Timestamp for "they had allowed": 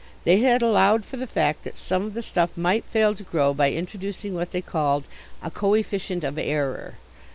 0.23-1.05